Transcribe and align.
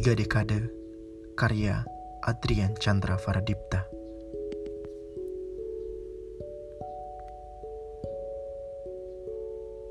Tiga 0.00 0.16
Dekade 0.16 0.64
Karya 1.36 1.84
Adrian 2.24 2.72
Chandra 2.80 3.20
Faradipta 3.20 3.84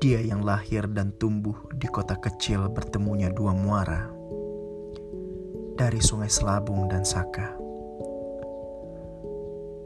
Dia 0.02 0.18
yang 0.18 0.42
lahir 0.42 0.90
dan 0.90 1.14
tumbuh 1.14 1.54
di 1.78 1.86
kota 1.86 2.18
kecil 2.18 2.66
bertemunya 2.74 3.30
dua 3.30 3.54
muara 3.54 4.10
Dari 5.78 6.02
sungai 6.02 6.26
Selabung 6.26 6.90
dan 6.90 7.06
Saka. 7.06 7.54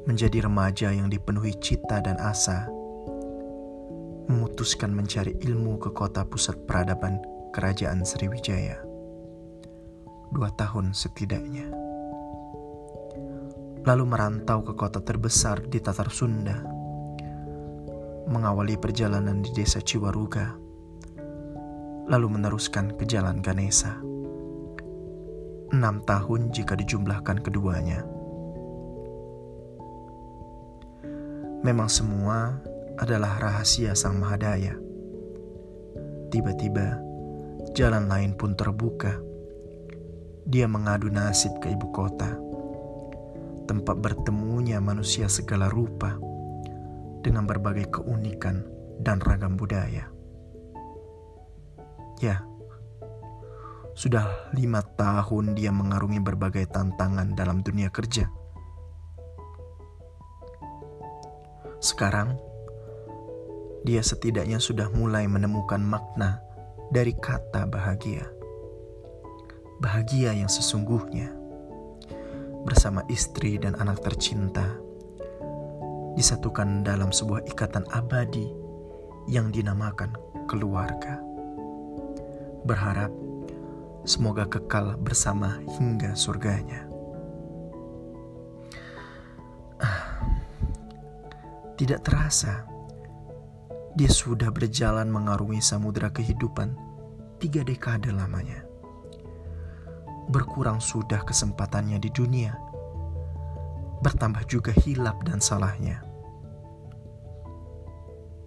Menjadi 0.08 0.48
remaja 0.48 0.88
yang 0.88 1.12
dipenuhi 1.12 1.52
cita 1.60 2.00
dan 2.00 2.16
asa 2.16 2.64
Memutuskan 4.32 4.88
mencari 4.88 5.36
ilmu 5.36 5.76
ke 5.76 5.92
kota 5.92 6.24
pusat 6.24 6.56
peradaban 6.64 7.20
Kerajaan 7.52 8.08
Sriwijaya 8.08 8.83
dua 10.34 10.50
tahun 10.50 10.90
setidaknya. 10.90 11.70
Lalu 13.86 14.04
merantau 14.04 14.66
ke 14.66 14.74
kota 14.74 14.98
terbesar 14.98 15.62
di 15.70 15.78
Tatar 15.78 16.10
Sunda, 16.10 16.58
mengawali 18.26 18.74
perjalanan 18.74 19.46
di 19.46 19.54
desa 19.54 19.78
Ciwaruga, 19.78 20.58
lalu 22.10 22.26
meneruskan 22.34 22.98
ke 22.98 23.06
jalan 23.06 23.38
Ganesa. 23.38 23.94
Enam 25.70 26.02
tahun 26.02 26.50
jika 26.50 26.74
dijumlahkan 26.74 27.38
keduanya. 27.38 28.02
Memang 31.62 31.88
semua 31.88 32.58
adalah 32.98 33.38
rahasia 33.38 33.94
Sang 33.96 34.18
Mahadaya. 34.18 34.76
Tiba-tiba, 36.28 36.98
jalan 37.72 38.10
lain 38.10 38.36
pun 38.36 38.52
terbuka 38.58 39.33
dia 40.44 40.68
mengadu 40.68 41.08
nasib 41.08 41.56
ke 41.56 41.72
ibu 41.72 41.88
kota, 41.88 42.36
tempat 43.64 43.96
bertemunya 43.96 44.76
manusia 44.76 45.24
segala 45.24 45.72
rupa 45.72 46.20
dengan 47.24 47.48
berbagai 47.48 47.88
keunikan 47.88 48.60
dan 49.00 49.24
ragam 49.24 49.56
budaya. 49.56 50.12
Ya, 52.20 52.44
sudah 53.96 54.52
lima 54.52 54.84
tahun 54.84 55.56
dia 55.56 55.72
mengarungi 55.72 56.20
berbagai 56.20 56.68
tantangan 56.68 57.32
dalam 57.32 57.64
dunia 57.64 57.88
kerja. 57.88 58.28
Sekarang, 61.80 62.36
dia 63.84 64.00
setidaknya 64.00 64.60
sudah 64.60 64.92
mulai 64.92 65.24
menemukan 65.24 65.80
makna 65.80 66.40
dari 66.92 67.12
kata 67.16 67.68
bahagia 67.68 68.33
bahagia 69.82 70.30
yang 70.34 70.50
sesungguhnya 70.50 71.34
bersama 72.64 73.04
istri 73.10 73.60
dan 73.60 73.76
anak 73.76 74.00
tercinta 74.00 74.64
disatukan 76.14 76.86
dalam 76.86 77.10
sebuah 77.10 77.42
ikatan 77.50 77.84
abadi 77.90 78.46
yang 79.26 79.50
dinamakan 79.50 80.14
keluarga. 80.46 81.18
Berharap 82.64 83.12
semoga 84.08 84.48
kekal 84.48 84.96
bersama 84.96 85.60
hingga 85.76 86.16
surganya. 86.16 86.86
Ah, 89.82 90.22
tidak 91.76 92.06
terasa, 92.06 92.64
dia 93.98 94.08
sudah 94.08 94.48
berjalan 94.48 95.10
mengarungi 95.10 95.60
samudera 95.60 96.08
kehidupan 96.14 96.72
tiga 97.42 97.60
dekade 97.66 98.08
lamanya 98.14 98.63
berkurang 100.28 100.80
sudah 100.80 101.20
kesempatannya 101.24 102.00
di 102.00 102.08
dunia, 102.08 102.56
bertambah 104.00 104.44
juga 104.48 104.72
hilap 104.84 105.20
dan 105.24 105.40
salahnya. 105.40 106.00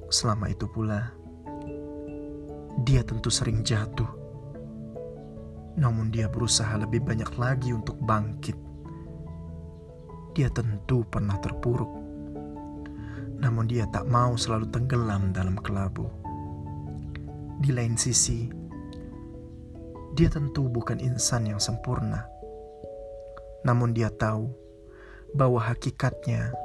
Selama 0.08 0.48
itu 0.48 0.66
pula, 0.72 1.12
dia 2.88 3.04
tentu 3.04 3.28
sering 3.28 3.66
jatuh, 3.66 4.08
namun 5.78 6.10
dia 6.10 6.32
berusaha 6.32 6.74
lebih 6.80 7.04
banyak 7.04 7.30
lagi 7.36 7.76
untuk 7.76 8.00
bangkit. 8.02 8.56
Dia 10.38 10.54
tentu 10.54 11.02
pernah 11.06 11.36
terpuruk, 11.42 11.92
namun 13.42 13.66
dia 13.66 13.90
tak 13.90 14.06
mau 14.09 14.38
selalu 14.38 14.70
tenggelam 14.70 15.34
dalam 15.34 15.58
kelabu. 15.58 16.09
Di 17.58 17.74
lain 17.74 17.98
sisi, 17.98 18.66
dia 20.17 20.33
tentu 20.33 20.66
bukan 20.66 20.97
insan 20.97 21.45
yang 21.45 21.61
sempurna, 21.61 22.25
namun 23.61 23.94
dia 23.94 24.09
tahu 24.09 24.50
bahwa 25.38 25.61
hakikatnya 25.61 26.57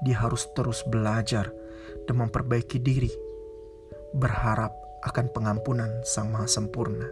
dia 0.00 0.16
harus 0.16 0.48
terus 0.56 0.80
belajar 0.88 1.52
dan 2.08 2.16
memperbaiki 2.16 2.80
diri, 2.80 3.12
berharap 4.16 4.72
akan 5.04 5.28
pengampunan 5.36 6.00
Sang 6.08 6.32
Maha 6.32 6.48
Sempurna. 6.48 7.04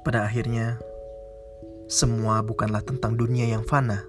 Pada 0.00 0.24
akhirnya, 0.24 0.80
semua 1.92 2.40
bukanlah 2.40 2.80
tentang 2.88 3.20
dunia 3.20 3.52
yang 3.52 3.68
fana, 3.68 4.00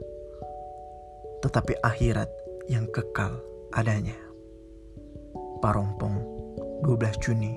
tetapi 1.44 1.76
akhirat 1.84 2.32
yang 2.72 2.88
kekal 2.96 3.44
adanya. 3.76 4.16
Parompong, 5.60 6.16
12 6.88 7.20
Juni 7.20 7.52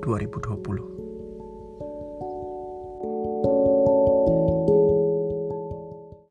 2020 0.00 0.99